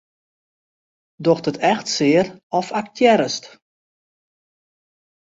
Docht 1.25 1.49
it 1.51 1.61
echt 1.71 1.85
sear 1.97 2.25
of 2.59 2.67
aktearrest? 2.81 3.45